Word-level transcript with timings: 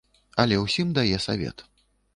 Але 0.43 0.55
ўсім 0.61 0.97
дае 0.99 1.17
савет. 1.29 1.67